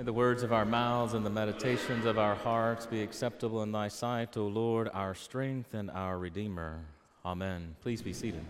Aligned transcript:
May 0.00 0.04
the 0.04 0.14
words 0.14 0.42
of 0.42 0.50
our 0.50 0.64
mouths 0.64 1.12
and 1.12 1.26
the 1.26 1.28
meditations 1.28 2.06
of 2.06 2.18
our 2.18 2.34
hearts 2.34 2.86
be 2.86 3.02
acceptable 3.02 3.62
in 3.62 3.70
thy 3.70 3.88
sight, 3.88 4.34
O 4.38 4.46
Lord, 4.46 4.88
our 4.94 5.14
strength 5.14 5.74
and 5.74 5.90
our 5.90 6.18
Redeemer. 6.18 6.80
Amen. 7.22 7.76
Please 7.82 8.00
be 8.00 8.14
seated. 8.14 8.42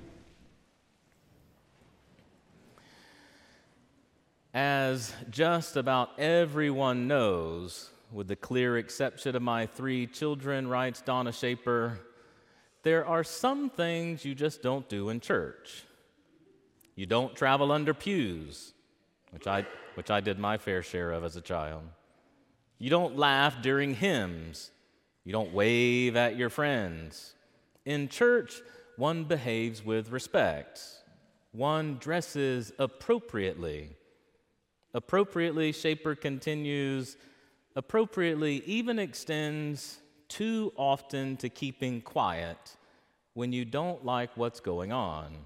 As 4.55 5.13
just 5.29 5.77
about 5.77 6.21
everyone 6.21 7.09
knows, 7.09 7.91
with 8.13 8.29
the 8.29 8.37
clear 8.37 8.79
exception 8.79 9.35
of 9.35 9.43
my 9.43 9.67
three 9.67 10.07
children, 10.07 10.69
writes 10.69 11.03
Donna 11.03 11.33
Schaper, 11.33 11.99
there 12.85 13.05
are 13.05 13.25
some 13.25 13.71
things 13.71 14.25
you 14.25 14.37
just 14.37 14.63
don't 14.63 14.89
do 14.89 15.09
in 15.09 15.19
church. 15.19 15.83
You 16.95 17.07
don't 17.07 17.35
travel 17.35 17.73
under 17.73 17.93
pews, 17.93 18.73
which 19.31 19.47
I, 19.47 19.67
which 19.95 20.11
I 20.11 20.21
did 20.21 20.39
my 20.39 20.59
fair 20.59 20.83
share 20.83 21.13
of 21.13 21.25
as 21.25 21.37
a 21.37 21.41
child. 21.41 21.83
You 22.79 22.91
don't 22.91 23.17
laugh 23.17 23.63
during 23.63 23.95
hymns. 23.95 24.71
You 25.25 25.33
don't 25.33 25.53
wave 25.53 26.17
at 26.17 26.37
your 26.37 26.51
friends. 26.51 27.35
In 27.85 28.09
church, 28.09 28.61
one 28.97 29.25
behaves 29.25 29.85
with 29.85 30.11
respect. 30.11 30.81
One 31.53 31.99
dresses 31.99 32.73
appropriately. 32.79 33.91
Appropriately, 34.95 35.73
Schaper 35.73 36.21
continues, 36.21 37.17
appropriately 37.77 38.63
even 38.67 38.99
extends 38.99 39.99
too 40.29 40.73
often 40.77 41.37
to 41.39 41.49
keeping 41.49 42.01
quiet 42.01 42.77
when 43.35 43.53
you 43.53 43.65
don't 43.65 44.05
like 44.05 44.37
what's 44.37 44.61
going 44.61 44.93
on. 44.93 45.37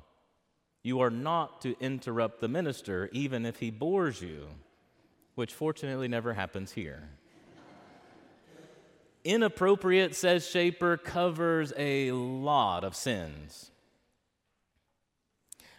You 0.84 1.01
are 1.01 1.11
not 1.11 1.62
to 1.62 1.74
interrupt 1.80 2.43
the 2.43 2.48
minister, 2.48 3.09
even 3.11 3.47
if 3.47 3.56
he 3.56 3.70
bores 3.70 4.20
you, 4.20 4.48
which 5.34 5.55
fortunately 5.55 6.09
never 6.09 6.34
happens 6.34 6.73
here. 6.73 7.09
Inappropriate, 9.24 10.15
says 10.15 10.45
Schaper, 10.45 11.02
covers 11.02 11.73
a 11.79 12.12
lot 12.12 12.85
of 12.85 12.95
sins. 12.95 13.71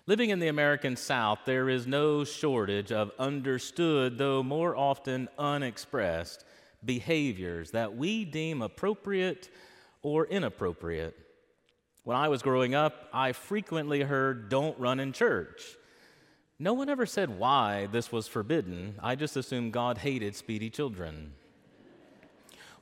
Living 0.08 0.32
in 0.32 0.40
the 0.40 0.48
American 0.48 0.96
South, 0.96 1.40
there 1.46 1.70
is 1.70 1.86
no 1.86 2.24
shortage 2.24 2.92
of 2.92 3.12
understood, 3.20 4.18
though 4.18 4.42
more 4.42 4.76
often 4.76 5.30
unexpressed, 5.38 6.44
behaviors 6.84 7.72
that 7.72 7.96
we 7.96 8.26
deem 8.26 8.64
appropriate 8.64 9.50
or 10.02 10.26
inappropriate. 10.26 11.25
When 12.06 12.16
I 12.16 12.28
was 12.28 12.44
growing 12.44 12.76
up, 12.76 13.10
I 13.12 13.32
frequently 13.32 14.04
heard, 14.04 14.48
don't 14.48 14.78
run 14.80 15.00
in 15.00 15.12
church. 15.12 15.76
No 16.60 16.72
one 16.74 16.88
ever 16.88 17.08
said 17.08 17.40
why 17.40 17.88
this 17.92 18.12
was 18.12 18.28
forbidden. 18.28 18.94
I 19.02 19.16
just 19.16 19.36
assumed 19.36 19.74
God 19.74 19.98
hated 19.98 20.36
speedy 20.36 20.70
children. 20.70 21.34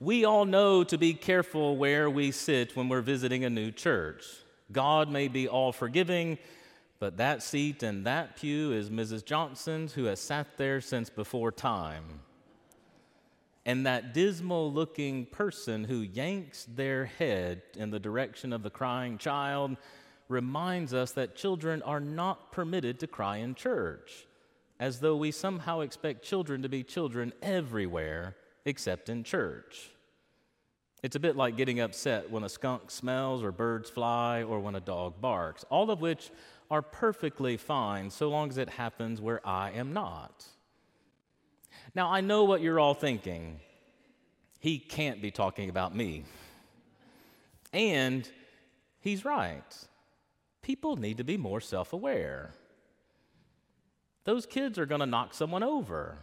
We 0.02 0.26
all 0.26 0.44
know 0.44 0.84
to 0.84 0.98
be 0.98 1.14
careful 1.14 1.78
where 1.78 2.10
we 2.10 2.32
sit 2.32 2.76
when 2.76 2.90
we're 2.90 3.00
visiting 3.00 3.46
a 3.46 3.50
new 3.50 3.72
church. 3.72 4.26
God 4.74 5.10
may 5.10 5.30
be 5.30 5.48
all 5.48 5.72
forgiving, 5.72 6.38
but 7.00 7.16
that 7.16 7.42
seat 7.42 7.82
and 7.82 8.06
that 8.06 8.36
pew 8.36 8.74
is 8.74 8.90
Mrs. 8.90 9.24
Johnson's, 9.24 9.94
who 9.94 10.04
has 10.04 10.20
sat 10.20 10.58
there 10.58 10.82
since 10.82 11.10
before 11.10 11.54
time 11.54 12.20
and 13.66 13.86
that 13.86 14.14
dismal 14.14 14.72
looking 14.72 15.26
person 15.26 15.86
who 15.86 16.02
yanks 16.02 16.66
their 16.66 17.06
head 17.06 17.62
in 17.78 17.92
the 17.92 18.00
direction 18.00 18.52
of 18.52 18.64
the 18.64 18.70
crying 18.70 19.18
child 19.18 19.78
reminds 20.28 20.94
us 20.94 21.12
that 21.12 21.36
children 21.36 21.82
are 21.84 22.00
not 22.00 22.52
permitted 22.52 23.00
to 23.00 23.08
cry 23.08 23.38
in 23.38 23.56
church, 23.56 24.28
as 24.80 25.00
though 25.00 25.16
we 25.16 25.32
somehow 25.32 25.80
expect 25.80 26.24
children 26.24 26.62
to 26.62 26.70
be 26.70 26.84
children 26.84 27.32
everywhere 27.42 28.36
except 28.66 29.10
in 29.10 29.24
church. 29.24 29.90
It's 31.02 31.18
a 31.18 31.20
bit 31.20 31.36
like 31.36 31.58
getting 31.58 31.82
upset 31.82 32.32
when 32.32 32.46
a 32.46 32.50
skunk 32.50 32.90
smells 32.90 33.44
or 33.44 33.52
birds 33.52 33.90
fly 33.90 34.44
or 34.44 34.60
when 34.60 34.76
a 34.76 34.80
dog 34.80 35.20
barks, 35.20 35.66
all 35.70 35.92
of 35.92 36.00
which 36.00 36.32
are 36.72 36.82
perfectly 36.82 37.58
fine 37.58 38.10
so 38.10 38.30
long 38.30 38.50
as 38.50 38.58
it 38.58 38.70
happens 38.70 39.20
where 39.20 39.46
I 39.46 39.72
am 39.72 39.92
not. 39.92 40.46
Now, 41.96 42.10
I 42.10 42.22
know 42.22 42.44
what 42.44 42.62
you're 42.62 42.80
all 42.80 42.94
thinking. 42.94 43.60
He 44.60 44.80
can't 44.80 45.22
be 45.22 45.32
talking 45.32 45.70
about 45.70 45.96
me. 45.96 46.24
And 47.72 48.28
he's 49.00 49.26
right. 49.26 49.64
People 50.62 50.96
need 50.96 51.18
to 51.18 51.24
be 51.24 51.38
more 51.38 51.60
self 51.60 51.94
aware. 51.94 52.54
Those 54.24 54.46
kids 54.46 54.80
are 54.80 54.86
going 54.86 55.02
to 55.02 55.06
knock 55.06 55.34
someone 55.34 55.64
over. 55.64 56.18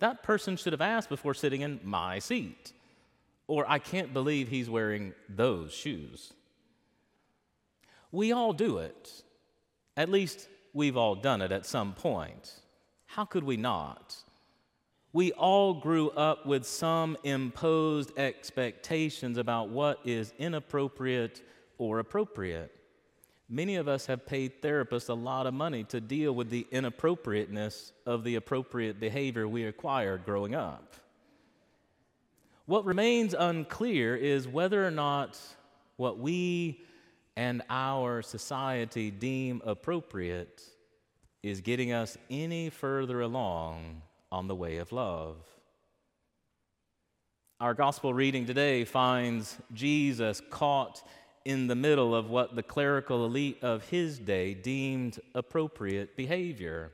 That 0.00 0.22
person 0.22 0.56
should 0.56 0.72
have 0.72 0.80
asked 0.80 1.08
before 1.08 1.34
sitting 1.34 1.62
in 1.62 1.80
my 1.82 2.18
seat. 2.18 2.72
Or 3.46 3.64
I 3.68 3.78
can't 3.78 4.12
believe 4.12 4.48
he's 4.48 4.70
wearing 4.70 5.14
those 5.28 5.72
shoes. 5.72 6.32
We 8.12 8.32
all 8.32 8.52
do 8.52 8.78
it. 8.78 9.22
At 9.96 10.08
least 10.08 10.48
we've 10.72 10.96
all 10.96 11.14
done 11.14 11.42
it 11.42 11.52
at 11.52 11.66
some 11.66 11.94
point. 11.94 12.52
How 13.06 13.24
could 13.24 13.44
we 13.44 13.56
not? 13.56 14.16
We 15.12 15.32
all 15.32 15.74
grew 15.74 16.10
up 16.10 16.46
with 16.46 16.64
some 16.64 17.16
imposed 17.24 18.16
expectations 18.16 19.38
about 19.38 19.68
what 19.68 19.98
is 20.04 20.32
inappropriate 20.38 21.42
or 21.78 21.98
appropriate. 21.98 22.72
Many 23.48 23.74
of 23.74 23.88
us 23.88 24.06
have 24.06 24.24
paid 24.24 24.62
therapists 24.62 25.08
a 25.08 25.14
lot 25.14 25.48
of 25.48 25.54
money 25.54 25.82
to 25.84 26.00
deal 26.00 26.32
with 26.32 26.50
the 26.50 26.64
inappropriateness 26.70 27.92
of 28.06 28.22
the 28.22 28.36
appropriate 28.36 29.00
behavior 29.00 29.48
we 29.48 29.64
acquired 29.64 30.24
growing 30.24 30.54
up. 30.54 30.94
What 32.66 32.84
remains 32.84 33.34
unclear 33.34 34.14
is 34.14 34.46
whether 34.46 34.86
or 34.86 34.92
not 34.92 35.40
what 35.96 36.20
we 36.20 36.84
and 37.36 37.62
our 37.68 38.22
society 38.22 39.10
deem 39.10 39.60
appropriate 39.64 40.62
is 41.42 41.60
getting 41.60 41.90
us 41.90 42.16
any 42.30 42.70
further 42.70 43.22
along 43.22 44.02
on 44.32 44.46
the 44.46 44.54
way 44.54 44.76
of 44.76 44.92
love. 44.92 45.36
Our 47.60 47.74
gospel 47.74 48.14
reading 48.14 48.46
today 48.46 48.84
finds 48.84 49.58
Jesus 49.74 50.40
caught 50.50 51.02
in 51.44 51.66
the 51.66 51.74
middle 51.74 52.14
of 52.14 52.30
what 52.30 52.54
the 52.54 52.62
clerical 52.62 53.26
elite 53.26 53.58
of 53.62 53.88
his 53.88 54.18
day 54.18 54.54
deemed 54.54 55.18
appropriate 55.34 56.16
behavior. 56.16 56.92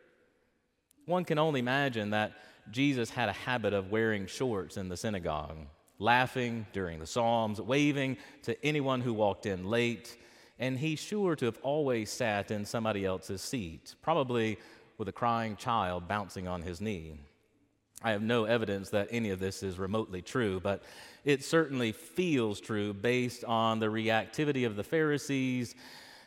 One 1.04 1.24
can 1.24 1.38
only 1.38 1.60
imagine 1.60 2.10
that 2.10 2.32
Jesus 2.70 3.10
had 3.10 3.28
a 3.28 3.32
habit 3.32 3.72
of 3.72 3.90
wearing 3.90 4.26
shorts 4.26 4.76
in 4.76 4.88
the 4.88 4.96
synagogue, 4.96 5.58
laughing 5.98 6.66
during 6.72 6.98
the 6.98 7.06
Psalms, 7.06 7.60
waving 7.60 8.16
to 8.42 8.64
anyone 8.64 9.00
who 9.00 9.12
walked 9.12 9.46
in 9.46 9.66
late, 9.66 10.16
and 10.58 10.78
he's 10.78 10.98
sure 10.98 11.36
to 11.36 11.44
have 11.44 11.58
always 11.62 12.10
sat 12.10 12.50
in 12.50 12.64
somebody 12.64 13.04
else's 13.04 13.42
seat, 13.42 13.94
probably 14.02 14.58
with 14.98 15.08
a 15.08 15.12
crying 15.12 15.56
child 15.56 16.08
bouncing 16.08 16.48
on 16.48 16.62
his 16.62 16.80
knee. 16.80 17.18
I 18.02 18.10
have 18.10 18.22
no 18.22 18.44
evidence 18.44 18.90
that 18.90 19.08
any 19.10 19.30
of 19.30 19.40
this 19.40 19.62
is 19.62 19.78
remotely 19.78 20.22
true, 20.22 20.60
but 20.60 20.82
it 21.24 21.44
certainly 21.44 21.92
feels 21.92 22.60
true 22.60 22.92
based 22.92 23.44
on 23.44 23.80
the 23.80 23.86
reactivity 23.86 24.66
of 24.66 24.76
the 24.76 24.84
Pharisees 24.84 25.74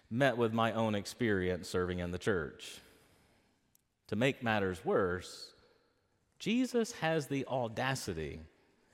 met 0.09 0.37
with 0.37 0.53
my 0.53 0.73
own 0.73 0.95
experience 0.95 1.69
serving 1.69 1.99
in 1.99 2.11
the 2.11 2.17
church. 2.17 2.79
To 4.07 4.15
make 4.15 4.41
matters 4.41 4.83
worse, 4.83 5.53
Jesus 6.39 6.93
has 6.93 7.27
the 7.27 7.45
audacity, 7.45 8.39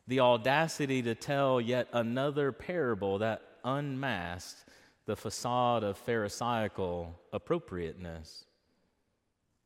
the 0.07 0.19
audacity 0.19 1.01
to 1.03 1.15
tell 1.15 1.61
yet 1.61 1.87
another 1.93 2.51
parable 2.51 3.19
that 3.19 3.41
unmasked 3.63 4.65
the 5.05 5.15
facade 5.15 5.83
of 5.83 5.97
Pharisaical 5.97 7.17
appropriateness. 7.31 8.45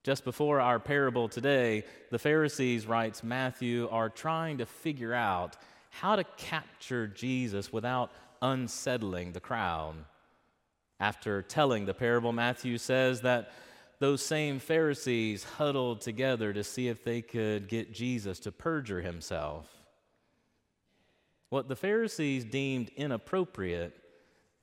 Just 0.04 0.24
before 0.24 0.62
our 0.62 0.80
parable 0.80 1.28
today, 1.28 1.84
the 2.10 2.20
Pharisees, 2.20 2.88
writes 2.88 3.24
Matthew, 3.24 3.90
are 3.90 4.09
trying 4.09 4.59
to 4.59 4.66
figure 4.66 5.14
out 5.14 5.58
how 5.90 6.16
to 6.16 6.23
capture 6.38 7.08
Jesus 7.08 7.73
without 7.73 8.12
unsettling 8.41 9.34
the 9.34 9.41
crowd. 9.41 9.96
After 11.02 11.41
telling 11.41 11.85
the 11.85 11.94
parable, 11.94 12.32
Matthew 12.32 12.78
says 12.78 13.22
that 13.22 13.52
those 14.00 14.22
same 14.22 14.59
Pharisees 14.59 15.44
huddled 15.44 16.00
together 16.00 16.53
to 16.53 16.64
see 16.64 16.88
if 16.88 17.03
they 17.03 17.22
could 17.22 17.68
get 17.68 17.94
Jesus 17.94 18.40
to 18.40 18.52
perjure 18.52 19.02
himself. 19.02 19.68
What 21.50 21.68
the 21.68 21.76
Pharisees 21.76 22.46
deemed 22.46 22.91
inappropriate 22.96 23.94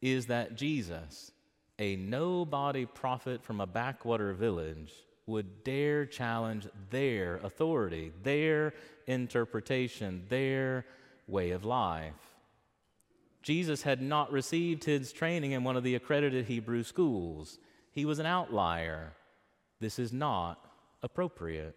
is 0.00 0.26
that 0.26 0.56
Jesus, 0.56 1.32
a 1.78 1.96
nobody 1.96 2.86
prophet 2.86 3.42
from 3.42 3.60
a 3.60 3.66
backwater 3.66 4.32
village, 4.32 4.92
would 5.26 5.64
dare 5.64 6.06
challenge 6.06 6.68
their 6.90 7.36
authority, 7.38 8.12
their 8.22 8.72
interpretation, 9.06 10.24
their 10.28 10.86
way 11.26 11.50
of 11.50 11.64
life. 11.64 12.14
Jesus 13.42 13.82
had 13.82 14.02
not 14.02 14.32
received 14.32 14.84
his 14.84 15.12
training 15.12 15.52
in 15.52 15.64
one 15.64 15.76
of 15.76 15.84
the 15.84 15.94
accredited 15.94 16.46
Hebrew 16.46 16.82
schools. 16.82 17.58
He 17.92 18.04
was 18.04 18.18
an 18.18 18.26
outlier. 18.26 19.12
This 19.80 19.98
is 19.98 20.12
not 20.12 20.58
appropriate. 21.02 21.76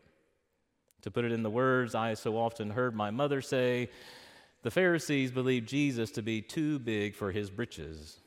To 1.03 1.11
put 1.11 1.25
it 1.25 1.31
in 1.31 1.43
the 1.43 1.49
words 1.49 1.95
I 1.95 2.13
so 2.15 2.37
often 2.37 2.71
heard 2.71 2.95
my 2.95 3.11
mother 3.11 3.41
say, 3.41 3.89
the 4.61 4.71
Pharisees 4.71 5.31
believed 5.31 5.69
Jesus 5.69 6.11
to 6.11 6.21
be 6.21 6.41
too 6.41 6.79
big 6.79 7.15
for 7.15 7.31
his 7.31 7.49
britches. 7.49 8.19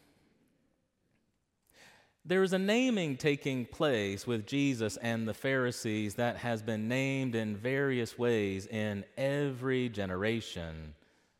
There 2.24 2.44
is 2.44 2.52
a 2.52 2.58
naming 2.58 3.16
taking 3.16 3.66
place 3.66 4.28
with 4.28 4.46
Jesus 4.46 4.96
and 4.98 5.26
the 5.26 5.34
Pharisees 5.34 6.14
that 6.14 6.36
has 6.36 6.62
been 6.62 6.86
named 6.86 7.34
in 7.34 7.56
various 7.56 8.16
ways 8.16 8.66
in 8.66 9.04
every 9.16 9.88
generation, 9.88 10.94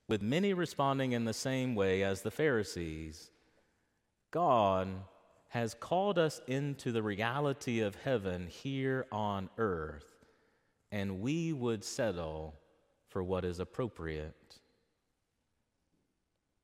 with 0.08 0.22
many 0.22 0.54
responding 0.54 1.12
in 1.12 1.24
the 1.24 1.32
same 1.32 1.76
way 1.76 2.02
as 2.02 2.22
the 2.22 2.32
Pharisees. 2.32 3.30
God 4.32 4.88
has 5.50 5.74
called 5.74 6.18
us 6.18 6.40
into 6.48 6.90
the 6.90 7.02
reality 7.02 7.80
of 7.80 7.94
heaven 7.94 8.48
here 8.48 9.06
on 9.12 9.50
earth, 9.58 10.24
and 10.90 11.20
we 11.20 11.52
would 11.52 11.84
settle 11.84 12.56
for 13.06 13.22
what 13.22 13.44
is 13.44 13.60
appropriate. 13.60 14.58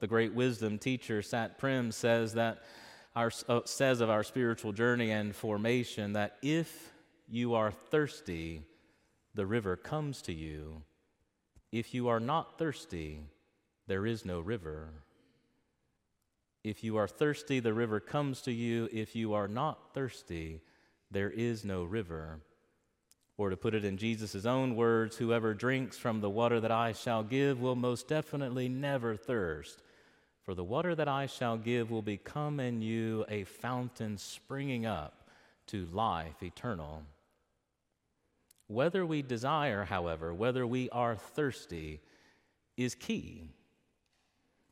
The 0.00 0.09
great 0.09 0.35
wisdom 0.35 0.79
teacher 0.79 1.21
Satprem 1.21 1.93
says 1.93 2.35
that 2.35 2.64
our, 3.16 3.31
uh, 3.49 3.60
says 3.64 4.00
of 4.00 4.10
our 4.10 4.22
spiritual 4.22 4.72
journey 4.72 5.10
and 5.10 5.34
formation 5.34 6.12
that 6.12 6.37
if 6.43 6.93
you 7.28 7.55
are 7.55 7.70
thirsty, 7.70 8.62
the 9.34 9.46
river 9.46 9.76
comes 9.76 10.22
to 10.22 10.32
you. 10.32 10.82
If 11.72 11.94
you 11.94 12.08
are 12.08 12.20
not 12.20 12.58
thirsty, 12.58 13.20
there 13.87 14.06
is 14.06 14.25
no 14.25 14.40
river. 14.40 14.90
If 16.64 16.82
you 16.84 16.96
are 16.96 17.08
thirsty, 17.08 17.60
the 17.60 17.72
river 17.72 18.00
comes 18.00 18.40
to 18.43 18.52
you. 18.52 18.88
If 18.93 19.14
you 19.14 19.34
are 19.34 19.49
not 19.49 19.94
thirsty, 19.94 20.61
there 21.11 21.31
is 21.31 21.64
no 21.64 21.84
river. 21.84 22.40
Or 23.37 23.50
to 23.50 23.56
put 23.56 23.75
it 23.75 23.84
in 23.84 23.96
Jesus' 23.96 24.44
own 24.44 24.75
words, 24.75 25.16
whoever 25.16 25.54
drinks 25.54 25.96
from 25.96 26.20
the 26.20 26.31
water 26.31 26.61
that 26.61 26.72
I 26.72 26.93
shall 26.93 27.22
give 27.22 27.61
will 27.61 27.76
most 27.76 28.08
definitely 28.08 28.69
never 28.69 29.16
thirst. 29.16 29.82
For 30.49 30.55
the 30.55 30.65
water 30.65 30.95
that 30.95 31.09
I 31.09 31.27
shall 31.27 31.59
give 31.59 31.91
will 31.91 32.00
become 32.00 32.59
in 32.59 32.81
you 32.81 33.27
a 33.29 33.45
fountain 33.45 34.17
springing 34.17 34.87
up 34.87 35.29
to 35.67 35.85
life 35.93 36.43
eternal. 36.43 37.03
Whether 38.67 39.05
we 39.05 39.21
desire, 39.21 39.85
however, 39.85 40.33
whether 40.33 40.67
we 40.67 40.89
are 40.89 41.17
thirsty, 41.17 42.00
is 42.79 42.95
key. 42.95 43.50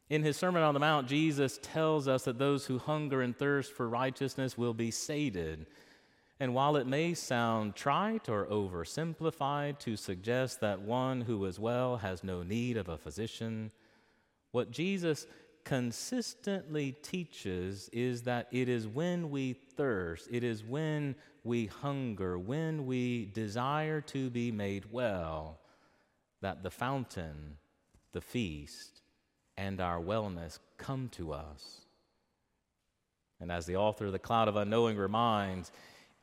In 0.09 0.23
his 0.23 0.39
Sermon 0.39 0.63
on 0.63 0.73
the 0.73 0.81
Mount, 0.81 1.09
Jesus 1.09 1.61
tells 1.63 2.09
us 2.09 2.25
that 2.25 2.39
those 2.39 2.65
who 2.65 2.79
hunger 2.79 3.21
and 3.21 3.37
thirst 3.37 3.75
for 3.75 3.87
righteousness 3.87 4.57
will 4.57 4.73
be 4.73 4.91
sated. 4.91 5.67
And 6.41 6.55
while 6.55 6.77
it 6.77 6.87
may 6.87 7.13
sound 7.13 7.77
trite 7.77 8.31
or 8.31 8.47
oversimplified 8.47 9.79
to 9.81 9.95
suggest 9.97 10.63
that 10.63 10.81
one 10.81 11.21
who 11.21 11.45
is 11.45 11.61
well 11.61 11.99
has 11.99 12.25
no 12.25 12.43
need 12.43 12.79
of 12.79 12.89
a 12.89 12.97
physician, 12.97 13.73
what 14.53 14.71
Jesus 14.71 15.27
consistently 15.67 16.93
teaches 17.03 17.91
is 17.93 18.23
that 18.23 18.47
it 18.53 18.69
is 18.69 18.87
when 18.87 19.31
we 19.31 19.53
thirst, 19.53 20.29
it 20.31 20.45
is 20.45 20.63
when 20.63 21.17
we 21.43 21.67
hunger, 21.67 22.39
when 22.39 22.87
we 22.87 23.27
desire 23.35 24.01
to 24.01 24.31
be 24.31 24.53
made 24.53 24.85
well, 24.93 25.59
that 26.41 26.63
the 26.63 26.71
fountain, 26.71 27.57
the 28.13 28.21
feast, 28.21 29.01
and 29.57 29.81
our 29.81 30.01
wellness 30.01 30.61
come 30.79 31.09
to 31.09 31.33
us. 31.33 31.81
And 33.41 33.51
as 33.51 33.67
the 33.67 33.77
author 33.77 34.07
of 34.07 34.13
The 34.13 34.21
Cloud 34.21 34.47
of 34.47 34.55
Unknowing 34.55 34.97
reminds, 34.97 35.73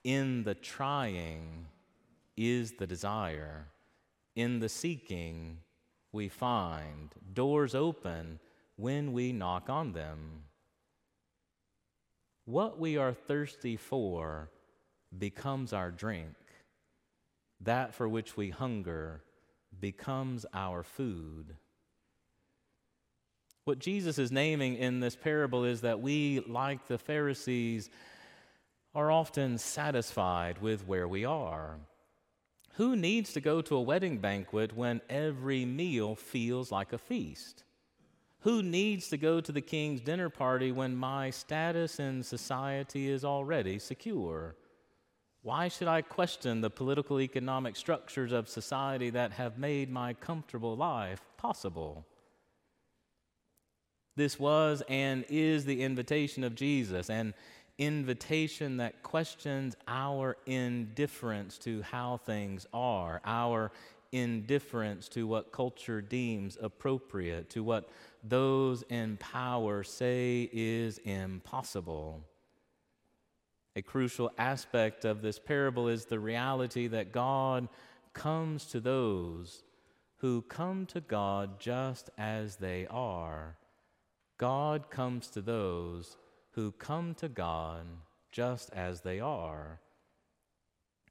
in 0.06 0.44
the 0.44 0.56
trying 0.56 1.66
is 2.38 2.72
the 2.72 2.88
desire, 2.88 3.68
in 4.38 4.60
the 4.60 4.70
seeking 4.70 5.58
we 6.14 6.30
find 6.30 7.10
doors 7.34 7.76
open 7.76 8.40
when 8.76 9.14
we 9.14 9.32
knock 9.32 9.70
on 9.70 9.94
them. 9.94 10.44
What 12.46 12.80
we 12.80 12.98
are 12.98 13.14
thirsty 13.14 13.78
for 13.78 14.50
becomes 15.18 15.74
our 15.74 15.92
drink. 15.92 16.36
That 17.62 17.94
for 17.94 18.10
which 18.10 18.36
we 18.36 18.50
hunger 18.50 19.24
becomes 19.80 20.46
our 20.54 20.84
food. 20.84 21.56
What 23.66 23.80
Jesus 23.80 24.18
is 24.18 24.32
naming 24.32 24.76
in 24.76 25.00
this 25.00 25.16
parable 25.16 25.64
is 25.64 25.82
that 25.82 26.02
we, 26.02 26.42
like 26.48 26.88
the 26.88 26.98
Pharisees, 26.98 27.90
are 28.94 29.10
often 29.10 29.58
satisfied 29.58 30.62
with 30.62 30.86
where 30.86 31.08
we 31.08 31.24
are. 31.24 31.78
Who 32.74 32.96
needs 32.96 33.34
to 33.34 33.42
go 33.42 33.62
to 33.62 33.76
a 33.76 33.82
wedding 33.82 34.18
banquet 34.18 34.76
when 34.76 35.00
every 35.10 35.64
meal 35.64 36.16
feels 36.16 36.72
like 36.72 36.92
a 36.92 36.98
feast? 36.98 37.64
Who 38.44 38.62
needs 38.62 39.08
to 39.10 39.18
go 39.18 39.40
to 39.40 39.52
the 39.54 39.62
king's 39.62 40.02
dinner 40.02 40.30
party 40.30 40.74
when 40.74 40.98
my 40.98 41.30
status 41.30 42.00
in 42.00 42.24
society 42.24 43.10
is 43.10 43.24
already 43.24 43.80
secure? 43.80 44.56
Why 45.44 45.70
should 45.70 45.88
I 45.88 46.02
question 46.02 46.60
the 46.60 46.70
political 46.70 47.22
economic 47.22 47.78
structures 47.78 48.34
of 48.34 48.50
society 48.50 49.10
that 49.12 49.32
have 49.32 49.58
made 49.58 49.90
my 49.90 50.14
comfortable 50.14 50.76
life 50.76 51.22
possible? 51.38 52.06
This 54.18 54.38
was 54.38 54.84
and 54.90 55.24
is 55.30 55.64
the 55.64 55.82
invitation 55.82 56.44
of 56.44 56.54
Jesus, 56.54 57.10
an 57.10 57.34
invitation 57.78 58.78
that 58.78 59.04
questions 59.04 59.78
our 59.88 60.36
indifference 60.46 61.58
to 61.60 61.82
how 61.82 62.18
things 62.18 62.68
are, 62.74 63.22
our 63.24 63.72
indifference 64.12 65.10
to 65.10 65.26
what 65.28 65.52
culture 65.52 66.02
deems 66.02 66.58
appropriate, 66.62 67.50
to 67.50 67.64
what 67.64 67.90
those 68.24 68.84
in 68.84 69.18
power 69.18 69.84
say 69.84 70.50
is 70.54 70.98
impossible. 71.00 72.24
A 73.76 73.82
crucial 73.82 74.32
aspect 74.38 75.04
of 75.04 75.22
this 75.22 75.40
parable 75.40 75.88
is 75.88 76.06
the 76.06 76.20
reality 76.20 76.88
that 76.88 77.12
God 77.12 77.68
comes 78.14 78.66
to 78.66 78.80
those 78.80 79.64
who 80.18 80.42
come 80.44 80.86
to 80.88 81.02
God 81.02 81.60
just 81.60 82.10
as 82.18 82.56
they 82.58 82.88
are. 82.88 83.58
God 84.38 84.90
comes 84.90 85.28
to 85.30 85.42
those 85.42 86.16
who 86.52 86.72
come 86.72 87.16
to 87.16 87.28
God 87.28 87.86
just 88.32 88.72
as 88.74 89.02
they 89.02 89.20
are 89.20 89.80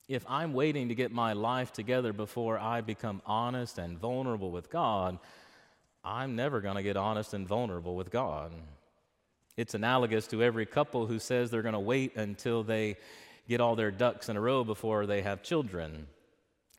if 0.09 0.25
I'm 0.29 0.53
waiting 0.53 0.89
to 0.89 0.95
get 0.95 1.13
my 1.13 1.33
life 1.33 1.73
together 1.73 2.13
before 2.13 2.59
I 2.59 2.81
become 2.81 3.23
honest 3.25 3.79
and 3.79 3.99
vulnerable 3.99 4.51
with 4.51 4.71
God, 4.71 5.19
I'm 6.05 6.35
never 6.35 6.61
going 6.61 6.77
to 6.77 6.83
get 6.83 6.97
honest 6.97 7.33
and 7.33 7.47
vulnerable 7.47 7.95
with 7.95 8.11
God. 8.11 8.53
It's 9.57 9.75
analogous 9.75 10.27
to 10.29 10.43
every 10.43 10.67
couple 10.67 11.07
who 11.07 11.19
says 11.19 11.51
they're 11.51 11.63
going 11.63 11.75
to 11.75 11.81
wait 11.81 12.17
until 12.17 12.63
they 12.63 12.97
get 13.49 13.61
all 13.61 13.77
their 13.77 13.91
ducks 13.91 14.29
in 14.29 14.37
a 14.37 14.41
row 14.41 14.65
before 14.65 15.07
they 15.07 15.23
have 15.23 15.43
children. 15.43 16.07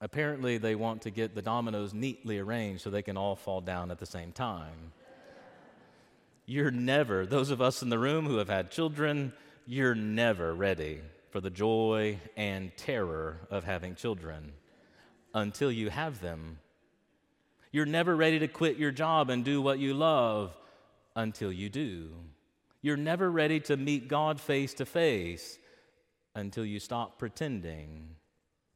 Apparently, 0.01 0.58
they 0.58 0.75
want 0.75 1.03
to 1.03 1.12
get 1.12 1.36
the 1.36 1.42
dominoes 1.42 1.94
neatly 1.94 2.39
arranged 2.39 2.82
so 2.82 2.89
they 2.89 3.01
can 3.01 3.15
all 3.15 3.36
fall 3.36 3.62
down 3.62 3.92
at 3.92 4.00
the 4.00 4.06
same 4.06 4.32
time. 4.32 4.92
You're 6.46 6.72
never, 6.72 7.25
those 7.25 7.51
of 7.51 7.62
us 7.62 7.82
in 7.82 7.89
the 7.89 8.00
room 8.00 8.25
who 8.25 8.38
have 8.38 8.50
had 8.50 8.70
children, 8.70 9.32
you're 9.65 9.96
never 9.96 10.53
ready 10.53 11.00
for 11.30 11.39
the 11.39 11.50
joy 11.50 12.20
and 12.36 12.75
terror 12.75 13.38
of 13.50 13.63
having 13.63 13.96
children 13.96 14.51
until 15.34 15.72
you 15.72 15.89
have 15.89 16.20
them. 16.20 16.60
You're 17.74 17.88
never 17.88 18.15
ready 18.15 18.38
to 18.38 18.48
quit 18.48 18.77
your 18.77 18.92
job 18.92 19.32
and 19.32 19.44
do 19.44 19.60
what 19.60 19.80
you 19.80 19.96
love 19.96 20.56
until 21.15 21.51
you 21.51 21.70
do. 21.70 22.12
You're 22.84 22.96
never 22.96 23.32
ready 23.32 23.60
to 23.62 23.75
meet 23.75 24.08
God 24.08 24.39
face 24.39 24.75
to 24.75 24.86
face 24.86 25.58
until 26.36 26.65
you 26.65 26.80
stop 26.80 27.18
pretending 27.18 28.10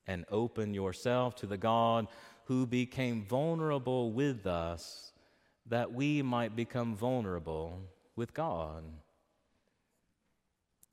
and 0.08 0.26
open 0.32 0.74
yourself 0.74 1.36
to 1.36 1.46
the 1.46 1.60
God 1.60 2.08
who 2.46 2.66
became 2.66 3.24
vulnerable 3.24 4.12
with 4.12 4.48
us 4.48 5.12
that 5.68 5.94
we 5.94 6.24
might 6.24 6.56
become 6.56 6.96
vulnerable 6.96 7.80
with 8.16 8.34
God. 8.34 8.84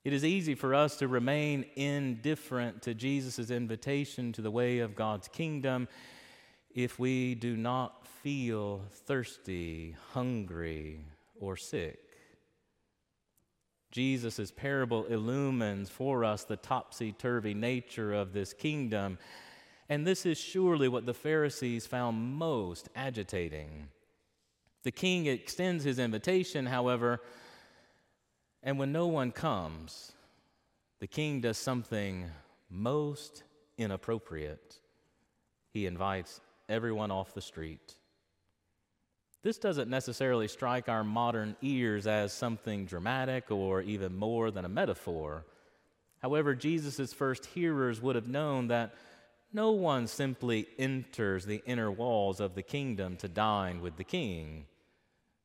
It 0.04 0.12
is 0.12 0.26
easy 0.26 0.54
for 0.54 0.74
us 0.74 0.96
to 0.96 1.08
remain 1.08 1.64
indifferent 1.74 2.82
to 2.82 2.92
Jesus' 2.92 3.50
invitation 3.50 4.30
to 4.32 4.42
the 4.42 4.50
way 4.50 4.80
of 4.80 4.94
God's 4.94 5.28
kingdom 5.28 5.88
if 6.74 6.98
we 6.98 7.34
do 7.34 7.56
not 7.56 8.06
feel 8.06 8.82
thirsty, 8.90 9.94
hungry, 10.12 11.00
or 11.40 11.56
sick. 11.56 12.00
Jesus' 13.92 14.50
parable 14.50 15.04
illumines 15.04 15.88
for 15.88 16.24
us 16.24 16.42
the 16.42 16.56
topsy 16.56 17.12
turvy 17.12 17.54
nature 17.54 18.12
of 18.12 18.32
this 18.32 18.52
kingdom, 18.52 19.18
and 19.88 20.04
this 20.04 20.26
is 20.26 20.36
surely 20.36 20.88
what 20.88 21.06
the 21.06 21.14
Pharisees 21.14 21.86
found 21.86 22.34
most 22.34 22.88
agitating. 22.96 23.88
The 24.82 24.90
king 24.90 25.26
extends 25.26 25.84
his 25.84 26.00
invitation, 26.00 26.66
however, 26.66 27.20
and 28.64 28.78
when 28.78 28.90
no 28.90 29.06
one 29.06 29.30
comes, 29.30 30.12
the 30.98 31.06
king 31.06 31.40
does 31.40 31.58
something 31.58 32.30
most 32.68 33.44
inappropriate. 33.78 34.80
he 35.72 35.86
invites 35.86 36.40
everyone 36.68 37.10
off 37.10 37.34
the 37.34 37.40
street. 37.40 37.96
This 39.42 39.58
doesn't 39.58 39.90
necessarily 39.90 40.48
strike 40.48 40.88
our 40.88 41.04
modern 41.04 41.54
ears 41.60 42.06
as 42.06 42.32
something 42.32 42.86
dramatic 42.86 43.50
or 43.50 43.82
even 43.82 44.16
more 44.16 44.50
than 44.50 44.64
a 44.64 44.70
metaphor. 44.70 45.44
However, 46.22 46.54
Jesus' 46.54 47.12
first 47.12 47.44
hearers 47.44 48.00
would 48.00 48.16
have 48.16 48.28
known 48.28 48.68
that 48.68 48.94
no 49.52 49.72
one 49.72 50.06
simply 50.06 50.66
enters 50.78 51.44
the 51.44 51.62
inner 51.66 51.90
walls 51.90 52.40
of 52.40 52.54
the 52.54 52.62
kingdom 52.62 53.16
to 53.18 53.28
dine 53.28 53.82
with 53.82 53.96
the 53.96 54.04
king. 54.04 54.64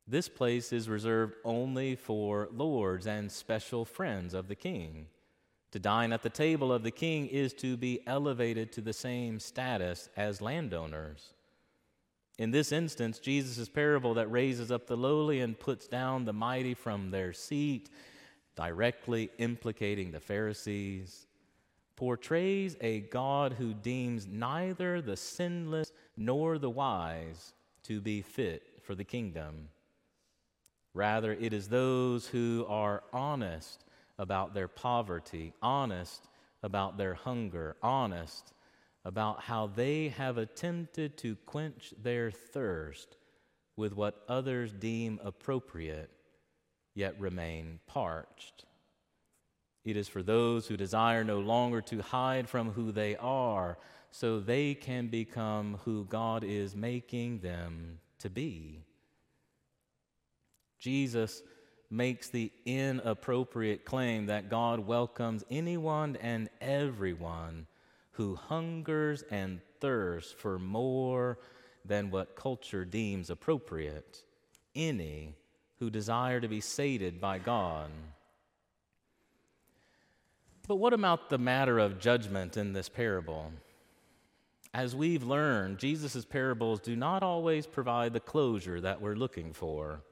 This 0.07 0.29
place 0.29 0.73
is 0.73 0.89
reserved 0.89 1.35
only 1.43 1.95
for 1.95 2.47
lords 2.51 3.05
and 3.05 3.31
special 3.31 3.85
friends 3.85 4.33
of 4.33 4.47
the 4.47 4.55
king. 4.55 5.07
To 5.71 5.79
dine 5.79 6.11
at 6.11 6.23
the 6.23 6.29
table 6.29 6.73
of 6.73 6.83
the 6.83 6.91
king 6.91 7.27
is 7.27 7.53
to 7.55 7.77
be 7.77 8.01
elevated 8.07 8.71
to 8.73 8.81
the 8.81 8.93
same 8.93 9.39
status 9.39 10.09
as 10.17 10.41
landowners. 10.41 11.33
In 12.39 12.51
this 12.51 12.71
instance, 12.71 13.19
Jesus' 13.19 13.69
parable 13.69 14.13
that 14.15 14.31
raises 14.31 14.71
up 14.71 14.87
the 14.87 14.97
lowly 14.97 15.41
and 15.41 15.59
puts 15.59 15.87
down 15.87 16.25
the 16.25 16.33
mighty 16.33 16.73
from 16.73 17.11
their 17.11 17.33
seat 17.33 17.89
directly 18.55 19.29
implicating 19.37 20.11
the 20.11 20.19
Pharisees, 20.19 21.27
portrays 21.95 22.75
a 22.81 23.01
God 23.01 23.53
who 23.53 23.73
deems 23.73 24.27
neither 24.27 25.01
the 25.01 25.15
sinless 25.15 25.91
nor 26.17 26.57
the 26.57 26.69
wise 26.69 27.53
to 27.83 28.01
be 28.01 28.21
fit 28.21 28.63
for 28.81 28.95
the 28.95 29.03
kingdom. 29.03 29.69
Rather, 30.93 31.33
it 31.33 31.53
is 31.53 31.67
those 31.67 32.27
who 32.27 32.65
are 32.67 33.03
honest 33.13 33.85
about 34.19 34.53
their 34.53 34.67
poverty, 34.67 35.53
honest 35.61 36.27
about 36.61 36.97
their 36.97 37.15
hunger, 37.15 37.75
honest 37.81 38.53
about 39.05 39.41
how 39.43 39.65
they 39.65 40.09
have 40.09 40.37
attempted 40.37 41.17
to 41.17 41.35
quench 41.47 41.93
their 41.99 42.29
thirst 42.29 43.17
with 43.77 43.95
what 43.95 44.23
others 44.27 44.73
deem 44.73 45.19
appropriate 45.23 46.11
yet 46.93 47.19
remain 47.19 47.79
parched. 47.87 48.65
It 49.85 49.95
is 49.95 50.09
for 50.09 50.21
those 50.21 50.67
who 50.67 50.75
desire 50.75 51.23
no 51.23 51.39
longer 51.39 51.81
to 51.83 52.01
hide 52.01 52.49
from 52.49 52.71
who 52.71 52.91
they 52.91 53.15
are, 53.15 53.77
so 54.11 54.39
they 54.39 54.73
can 54.73 55.07
become 55.07 55.79
who 55.85 56.03
God 56.05 56.43
is 56.43 56.75
making 56.75 57.39
them 57.39 57.99
to 58.19 58.29
be. 58.29 58.83
Jesus 60.79 61.41
makes 61.89 62.29
the 62.29 62.51
inappropriate 62.65 63.85
claim 63.85 64.27
that 64.27 64.49
God 64.49 64.79
welcomes 64.79 65.43
anyone 65.49 66.17
and 66.17 66.49
everyone 66.61 67.65
who 68.11 68.35
hungers 68.35 69.23
and 69.31 69.61
thirsts 69.79 70.31
for 70.31 70.59
more 70.59 71.39
than 71.85 72.11
what 72.11 72.35
culture 72.35 72.85
deems 72.85 73.29
appropriate. 73.29 74.23
Any 74.75 75.35
who 75.79 75.89
desire 75.89 76.39
to 76.39 76.47
be 76.47 76.61
sated 76.61 77.19
by 77.19 77.39
God. 77.39 77.89
But 80.67 80.75
what 80.75 80.93
about 80.93 81.29
the 81.29 81.37
matter 81.37 81.79
of 81.79 81.99
judgment 81.99 82.57
in 82.57 82.73
this 82.73 82.89
parable? 82.89 83.51
As 84.73 84.95
we've 84.95 85.23
learned, 85.23 85.79
Jesus' 85.79 86.25
parables 86.25 86.79
do 86.79 86.95
not 86.95 87.23
always 87.23 87.65
provide 87.65 88.13
the 88.13 88.19
closure 88.19 88.79
that 88.81 89.01
we're 89.01 89.15
looking 89.15 89.51
for. 89.51 90.03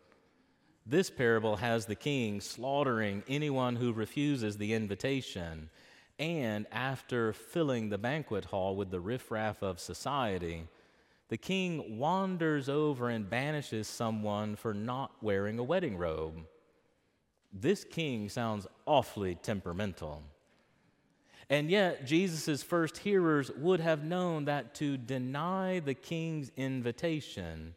This 0.89 1.09
parable 1.09 1.57
has 1.57 1.85
the 1.85 1.95
king 1.95 2.39
slaughtering 2.39 3.21
anyone 3.27 3.75
who 3.75 3.91
refuses 3.91 4.55
the 4.55 4.73
invitation, 4.73 5.69
and 6.17 6.65
after 6.71 7.33
filling 7.33 7.89
the 7.89 7.97
banquet 7.97 8.45
hall 8.45 8.73
with 8.77 8.89
the 8.89 9.01
riffraff 9.01 9.61
of 9.61 9.81
society, 9.81 10.65
the 11.27 11.35
king 11.35 11.97
wanders 11.99 12.69
over 12.69 13.09
and 13.09 13.29
banishes 13.29 13.85
someone 13.85 14.55
for 14.55 14.73
not 14.73 15.11
wearing 15.21 15.59
a 15.59 15.63
wedding 15.63 15.97
robe. 15.97 16.45
This 17.51 17.83
king 17.83 18.29
sounds 18.29 18.65
awfully 18.85 19.35
temperamental. 19.35 20.23
And 21.49 21.69
yet, 21.69 22.05
Jesus' 22.05 22.63
first 22.63 22.99
hearers 22.99 23.51
would 23.57 23.81
have 23.81 24.05
known 24.05 24.45
that 24.45 24.73
to 24.75 24.95
deny 24.95 25.81
the 25.81 25.93
king's 25.93 26.49
invitation 26.55 27.75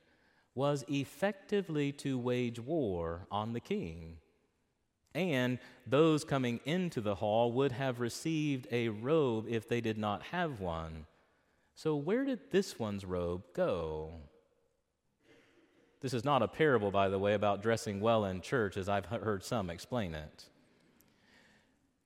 was 0.55 0.85
effectively 0.89 1.93
to 1.93 2.19
wage 2.19 2.59
war 2.59 3.27
on 3.31 3.53
the 3.53 3.61
king. 3.61 4.17
And 5.15 5.59
those 5.87 6.25
coming 6.25 6.61
into 6.65 7.01
the 7.01 7.17
hall 7.17 7.53
would 7.53 7.73
have 7.73 8.01
received 8.01 8.69
a 8.71 8.89
robe 8.89 9.47
if 9.49 9.69
they 9.69 9.81
did 9.81 9.99
not 9.99 10.23
have 10.25 10.61
one. 10.61 11.07
So, 11.75 11.97
where 11.97 12.25
did 12.25 12.51
this 12.51 12.79
one's 12.79 13.05
robe 13.05 13.43
go? 13.55 14.13
This 16.01 16.15
is 16.15 16.25
not 16.25 16.43
a 16.43 16.49
parable, 16.49 16.91
by 16.91 17.09
the 17.09 17.19
way, 17.19 17.35
about 17.35 17.63
dressing 17.63 18.01
well 18.01 18.25
in 18.25 18.41
church, 18.41 18.77
as 18.77 18.89
I've 18.89 19.07
heard 19.07 19.45
some 19.45 19.69
explain 19.69 20.15
it. 20.15 20.45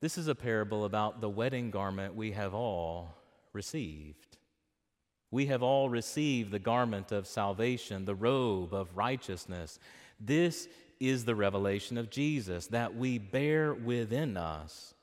This 0.00 0.18
is 0.18 0.28
a 0.28 0.34
parable 0.34 0.84
about 0.84 1.20
the 1.20 1.30
wedding 1.30 1.70
garment 1.70 2.14
we 2.14 2.32
have 2.32 2.54
all 2.54 3.16
received. 3.52 4.36
We 5.34 5.46
have 5.46 5.64
all 5.64 5.88
received 5.88 6.52
the 6.52 6.60
garment 6.60 7.10
of 7.10 7.26
salvation, 7.26 8.04
the 8.04 8.14
robe 8.14 8.72
of 8.72 8.96
righteousness. 8.96 9.80
This 10.20 10.68
is 11.00 11.24
the 11.24 11.34
revelation 11.34 11.98
of 11.98 12.08
Jesus 12.08 12.68
that 12.68 12.94
we 12.94 13.18
bear 13.18 13.74
within 13.74 14.36
us 14.36 14.94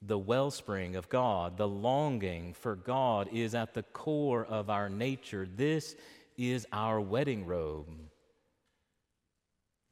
the 0.00 0.16
wellspring 0.16 0.96
of 0.96 1.10
God, 1.10 1.58
the 1.58 1.68
longing 1.68 2.54
for 2.54 2.76
God 2.76 3.28
is 3.30 3.54
at 3.54 3.74
the 3.74 3.82
core 3.82 4.46
of 4.46 4.70
our 4.70 4.88
nature. 4.88 5.46
This 5.54 5.96
is 6.38 6.66
our 6.72 6.98
wedding 6.98 7.44
robe. 7.44 7.88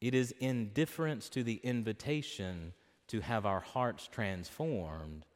It 0.01 0.15
is 0.15 0.33
indifference 0.41 1.29
to 1.29 1.43
the 1.43 1.61
invitation 1.63 2.73
to 3.09 3.21
have 3.21 3.45
our 3.45 3.61
hearts 3.61 4.09
transformed 4.11 5.27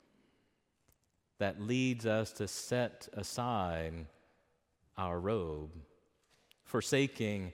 that 1.41 1.61
leads 1.61 2.07
us 2.07 2.33
to 2.33 2.49
set 2.49 3.07
aside 3.13 4.07
our 4.99 5.19
robe, 5.19 5.71
forsaking 6.65 7.53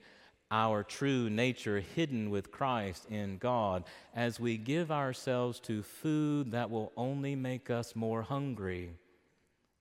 our 0.50 0.82
true 0.82 1.30
nature 1.30 1.80
hidden 1.80 2.28
with 2.28 2.52
Christ 2.52 3.06
in 3.11 3.38
God 3.38 3.84
as 4.14 4.38
we 4.38 4.58
give 4.58 4.92
ourselves 4.92 5.58
to 5.61 5.82
food 5.82 6.52
that 6.52 6.70
will 6.70 6.92
only 6.94 7.34
make 7.34 7.70
us 7.70 7.96
more 7.96 8.22
hungry, 8.22 8.90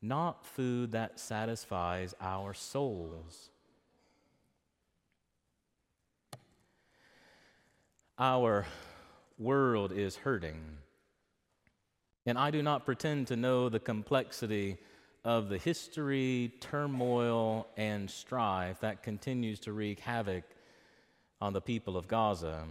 not 0.02 0.46
food 0.46 0.94
that 0.94 1.20
satisfies 1.20 2.16
our 2.22 2.54
souls. 2.54 3.50
Our 8.18 8.66
world 9.38 9.92
is 9.92 10.16
hurting. 10.16 10.78
And 12.26 12.38
I 12.38 12.52
do 12.52 12.62
not 12.62 12.86
pretend 12.86 13.28
to 13.28 13.36
know 13.36 13.68
the 13.68 13.80
complexity 13.80 14.78
of 15.24 15.50
the 15.50 15.58
history, 15.58 16.54
turmoil, 16.60 17.68
and 17.78 18.10
strife 18.10 18.80
that 18.80 19.04
continues 19.04 19.60
to 19.60 19.74
wreak 19.74 20.00
havoc 20.00 20.44
on 21.40 21.54
the 21.54 21.62
people 21.62 21.98
of 21.98 22.08
Gaza. 22.08 22.64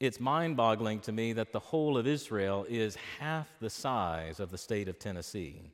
It's 0.00 0.18
mind 0.18 0.56
boggling 0.56 1.00
to 1.00 1.12
me 1.12 1.34
that 1.34 1.52
the 1.52 1.58
whole 1.58 1.98
of 1.98 2.06
Israel 2.06 2.64
is 2.68 2.96
half 3.18 3.48
the 3.60 3.68
size 3.68 4.40
of 4.40 4.50
the 4.50 4.58
state 4.58 4.88
of 4.88 4.98
Tennessee, 4.98 5.70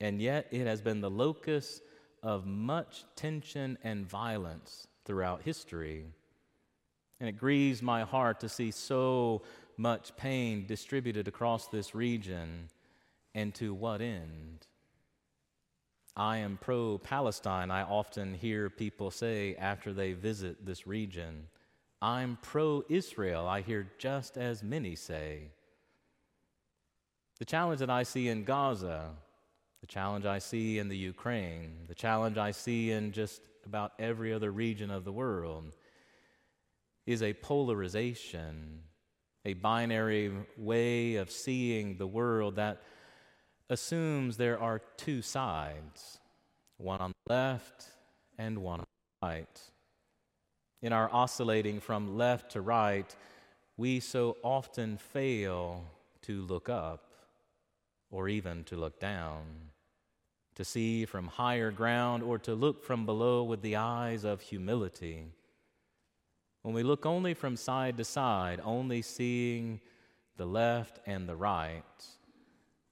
and 0.00 0.20
yet 0.20 0.46
it 0.52 0.66
has 0.66 0.80
been 0.80 1.00
the 1.00 1.10
locus 1.10 1.80
of 2.22 2.46
much 2.46 3.04
tension 3.16 3.76
and 3.82 4.08
violence 4.08 4.86
throughout 5.04 5.42
history. 5.42 6.04
And 7.18 7.28
it 7.28 7.36
grieves 7.36 7.82
my 7.82 8.02
heart 8.02 8.38
to 8.40 8.48
see 8.48 8.70
so 8.70 9.42
much 9.76 10.16
pain 10.16 10.66
distributed 10.66 11.26
across 11.26 11.66
this 11.66 11.94
region, 11.96 12.68
and 13.34 13.52
to 13.56 13.74
what 13.74 14.00
end? 14.00 14.66
I 16.16 16.38
am 16.38 16.58
pro 16.60 16.98
Palestine, 16.98 17.70
I 17.70 17.82
often 17.82 18.34
hear 18.34 18.68
people 18.68 19.10
say 19.10 19.54
after 19.56 19.92
they 19.92 20.12
visit 20.12 20.66
this 20.66 20.86
region. 20.86 21.46
I'm 22.02 22.38
pro 22.42 22.82
Israel, 22.88 23.46
I 23.46 23.62
hear 23.62 23.90
just 23.98 24.36
as 24.36 24.62
many 24.62 24.94
say. 24.94 25.48
The 27.38 27.46
challenge 27.46 27.80
that 27.80 27.90
I 27.90 28.02
see 28.02 28.28
in 28.28 28.44
Gaza, 28.44 29.10
the 29.80 29.86
challenge 29.86 30.26
I 30.26 30.38
see 30.38 30.78
in 30.78 30.88
the 30.88 30.96
Ukraine, 30.96 31.86
the 31.88 31.94
challenge 31.94 32.36
I 32.36 32.50
see 32.50 32.90
in 32.90 33.12
just 33.12 33.42
about 33.64 33.92
every 33.98 34.32
other 34.32 34.50
region 34.50 34.90
of 34.90 35.04
the 35.04 35.12
world 35.12 35.74
is 37.06 37.22
a 37.22 37.32
polarization, 37.32 38.82
a 39.44 39.54
binary 39.54 40.30
way 40.56 41.16
of 41.16 41.30
seeing 41.30 41.96
the 41.96 42.06
world 42.06 42.56
that 42.56 42.82
assumes 43.72 44.36
there 44.36 44.60
are 44.60 44.80
two 44.96 45.22
sides, 45.22 46.20
one 46.76 47.00
on 47.00 47.12
the 47.26 47.32
left 47.32 47.86
and 48.38 48.58
one 48.58 48.80
on 48.80 48.86
the 49.20 49.26
right. 49.26 49.60
In 50.82 50.92
our 50.92 51.08
oscillating 51.12 51.80
from 51.80 52.16
left 52.16 52.52
to 52.52 52.60
right, 52.60 53.16
we 53.76 54.00
so 54.00 54.36
often 54.42 54.98
fail 54.98 55.84
to 56.22 56.42
look 56.42 56.68
up 56.68 57.02
or 58.10 58.28
even 58.28 58.64
to 58.64 58.76
look 58.76 59.00
down. 59.00 59.44
to 60.54 60.64
see 60.64 61.04
from 61.04 61.26
higher 61.28 61.70
ground 61.70 62.22
or 62.22 62.38
to 62.38 62.54
look 62.54 62.84
from 62.84 63.06
below 63.06 63.42
with 63.42 63.62
the 63.62 63.76
eyes 63.76 64.24
of 64.24 64.40
humility. 64.40 65.24
When 66.62 66.74
we 66.74 66.82
look 66.82 67.06
only 67.06 67.34
from 67.34 67.56
side 67.56 67.96
to 67.96 68.04
side, 68.04 68.60
only 68.62 69.02
seeing 69.02 69.80
the 70.36 70.46
left 70.46 71.00
and 71.06 71.28
the 71.28 71.36
right, 71.36 71.82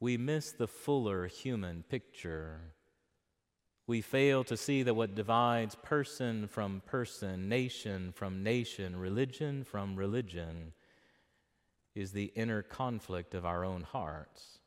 we 0.01 0.17
miss 0.17 0.51
the 0.51 0.67
fuller 0.67 1.27
human 1.27 1.85
picture. 1.89 2.61
We 3.87 4.01
fail 4.01 4.45
to 4.45 4.57
see 4.57 4.83
that 4.83 4.95
what 4.95 5.15
divides 5.15 5.75
person 5.75 6.49
from 6.49 6.83
person, 6.87 7.49
nation 7.49 8.13
from 8.13 8.43
nation, 8.43 8.97
religion 8.97 9.63
from 9.63 9.97
religion, 9.97 10.73
is 11.95 12.13
the 12.13 12.33
inner 12.35 12.63
conflict 12.63 13.35
of 13.35 13.45
our 13.45 13.65
own 13.65 13.83
hearts. 13.83 14.59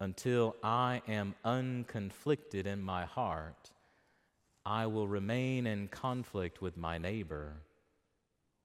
Until 0.00 0.56
I 0.62 1.02
am 1.08 1.34
unconflicted 1.44 2.66
in 2.66 2.80
my 2.80 3.04
heart, 3.04 3.72
I 4.64 4.86
will 4.86 5.08
remain 5.08 5.66
in 5.66 5.88
conflict 5.88 6.62
with 6.62 6.76
my 6.76 6.98
neighbor, 6.98 7.54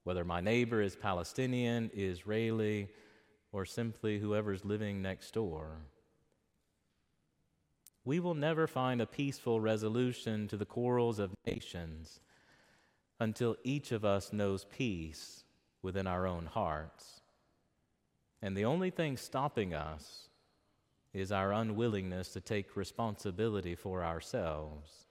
whether 0.03 0.23
my 0.23 0.41
neighbor 0.41 0.81
is 0.81 0.95
Palestinian, 0.95 1.89
Israeli, 1.95 2.87
or 3.53 3.65
simply 3.65 4.17
whoever's 4.17 4.65
living 4.65 5.01
next 5.01 5.35
door. 5.35 5.77
We 8.03 8.19
will 8.19 8.33
never 8.33 8.67
find 8.67 8.99
a 8.99 9.05
peaceful 9.05 9.61
resolution 9.61 10.47
to 10.49 10.57
the 10.57 10.65
quarrels 10.65 11.19
of 11.19 11.31
nations 11.45 12.19
until 13.19 13.55
each 13.63 13.91
of 13.93 14.03
us 14.03 14.33
knows 14.33 14.65
peace 14.65 15.45
within 15.81 16.07
our 16.07 16.27
own 16.27 16.47
hearts. 16.47 17.21
And 18.41 18.57
the 18.57 18.65
only 18.65 18.89
thing 18.89 19.15
stopping 19.15 19.73
us 19.73 20.27
is 21.13 21.31
our 21.31 21.53
unwillingness 21.53 22.29
to 22.29 22.41
take 22.41 22.75
responsibility 22.75 23.75
for 23.75 24.03
ourselves, 24.03 25.05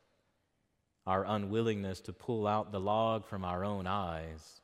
our 1.06 1.24
unwillingness 1.24 2.00
to 2.02 2.12
pull 2.12 2.46
out 2.46 2.72
the 2.72 2.80
log 2.80 3.24
from 3.24 3.44
our 3.44 3.64
own 3.64 3.86
eyes, 3.86 4.60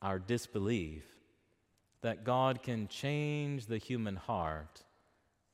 our 0.00 0.18
disbelief 0.18 1.17
that 2.02 2.24
God 2.24 2.62
can 2.62 2.88
change 2.88 3.66
the 3.66 3.78
human 3.78 4.16
heart 4.16 4.84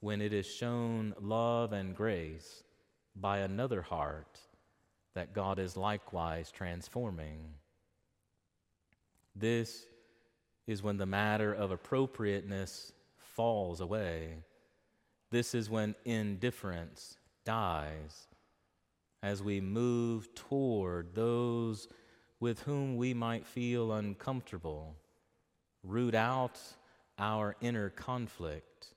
when 0.01 0.21
it 0.21 0.33
is 0.33 0.47
shown 0.47 1.15
love 1.21 1.73
and 1.73 1.97
grace 1.97 2.63
by 3.17 3.39
another 3.39 3.83
heart 3.83 4.39
that 5.15 5.33
God 5.33 5.59
is 5.59 5.77
likewise 5.77 6.51
transforming. 6.51 7.39
This 9.35 9.87
is 10.67 10.83
when 10.83 10.97
the 10.97 11.07
matter 11.07 11.53
of 11.53 11.71
appropriateness 11.71 12.93
falls 13.17 13.81
away 13.81 14.39
this 15.35 15.53
is 15.53 15.69
when 15.69 15.97
indifference 16.05 17.17
dies 17.45 18.29
as 19.21 19.43
we 19.43 19.61
move 19.61 20.33
toward 20.37 21.13
those 21.13 21.89
with 22.39 22.61
whom 22.61 22.97
we 22.97 23.15
might 23.15 23.45
feel 23.45 23.95
uncomfortable, 23.95 24.95
root 25.85 26.15
out 26.15 26.59
our 27.19 27.57
inner 27.61 27.91
conflict 27.91 28.89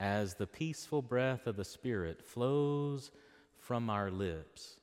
as 0.00 0.34
the 0.34 0.46
peaceful 0.46 1.00
breath 1.00 1.46
of 1.46 1.56
the 1.56 1.64
Spirit 1.64 2.22
flows 2.22 3.10
from 3.58 3.88
our 3.88 4.10
lips, 4.10 4.76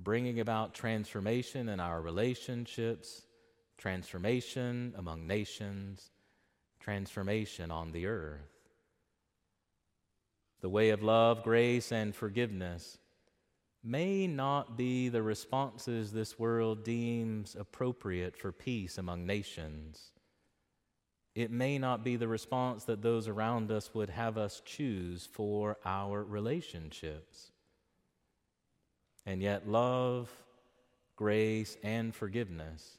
bringing 0.00 0.40
about 0.40 0.74
transformation 0.74 1.68
in 1.68 1.80
our 1.80 2.02
relationships, 2.02 3.22
transformation 3.78 4.92
among 4.96 5.26
nations, 5.26 6.10
transformation 6.80 7.70
on 7.70 7.92
the 7.92 8.06
earth 8.06 8.52
the 10.62 10.68
way 10.68 10.90
of 10.90 11.02
love, 11.02 11.42
grace, 11.42 11.92
and 11.92 12.14
forgiveness, 12.14 12.98
may 13.82 14.28
not 14.28 14.76
be 14.76 15.08
the 15.08 15.22
responses 15.22 16.12
this 16.12 16.38
world 16.38 16.84
deems 16.84 17.56
appropriate 17.58 18.36
for 18.36 18.52
peace 18.52 18.96
among 18.96 19.26
nations. 19.26 20.11
It 21.34 21.50
may 21.50 21.78
not 21.78 22.04
be 22.04 22.16
the 22.16 22.28
response 22.28 22.84
that 22.84 23.02
those 23.02 23.26
around 23.26 23.70
us 23.70 23.94
would 23.94 24.10
have 24.10 24.36
us 24.36 24.62
choose 24.64 25.28
for 25.32 25.78
our 25.84 26.22
relationships. 26.22 27.52
And 29.24 29.40
yet, 29.40 29.68
love, 29.68 30.30
grace, 31.16 31.76
and 31.82 32.14
forgiveness 32.14 32.98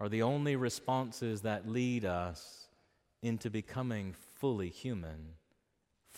are 0.00 0.08
the 0.08 0.22
only 0.22 0.56
responses 0.56 1.42
that 1.42 1.68
lead 1.68 2.04
us 2.04 2.68
into 3.22 3.50
becoming 3.50 4.14
fully 4.36 4.68
human 4.68 5.34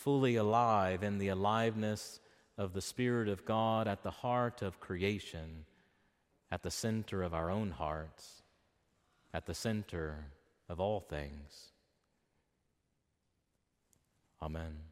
fully 0.00 0.36
alive 0.36 1.02
in 1.02 1.18
the 1.18 1.28
aliveness 1.28 2.20
of 2.56 2.72
the 2.72 2.80
Spirit 2.80 3.28
of 3.28 3.44
God 3.44 3.86
at 3.86 4.02
the 4.02 4.10
heart 4.10 4.62
of 4.62 4.80
creation, 4.80 5.66
at 6.50 6.62
the 6.62 6.70
center 6.70 7.22
of 7.22 7.34
our 7.34 7.50
own 7.50 7.70
hearts, 7.70 8.42
at 9.32 9.46
the 9.46 9.54
center 9.54 10.24
of 10.70 10.78
all 10.78 11.00
things. 11.00 11.72
Amen. 14.40 14.89